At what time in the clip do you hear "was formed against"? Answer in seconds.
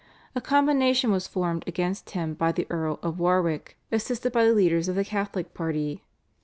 1.11-2.09